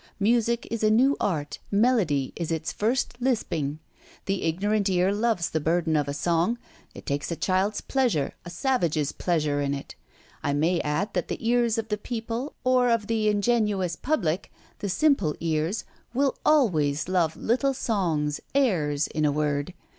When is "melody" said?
1.69-2.33